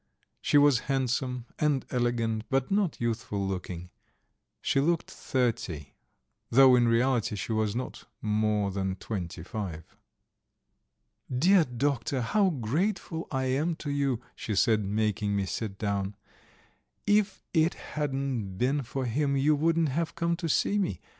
She 0.41 0.57
was 0.57 0.79
handsome 0.89 1.45
and 1.59 1.85
elegant, 1.91 2.45
but 2.49 2.71
not 2.71 2.99
youthful 2.99 3.47
looking; 3.47 3.91
she 4.59 4.79
looked 4.81 5.11
thirty, 5.11 5.93
though 6.49 6.75
in 6.75 6.87
reality 6.87 7.35
she 7.35 7.51
was 7.51 7.75
not 7.75 8.05
more 8.19 8.71
than 8.71 8.95
twenty 8.95 9.43
five. 9.43 9.95
"Dear 11.31 11.65
Doctor, 11.65 12.21
how 12.21 12.49
grateful 12.49 13.27
I 13.29 13.43
am 13.43 13.75
to 13.75 13.91
you," 13.91 14.19
she 14.35 14.55
said, 14.55 14.83
making 14.83 15.35
me 15.35 15.45
sit 15.45 15.77
down. 15.77 16.15
"If 17.05 17.43
it 17.53 17.75
hadn't 17.75 18.57
been 18.57 18.81
for 18.81 19.05
him 19.05 19.37
you 19.37 19.55
wouldn't 19.55 19.89
have 19.89 20.15
come 20.15 20.35
to 20.37 20.49
see 20.49 20.79
me. 20.79 20.99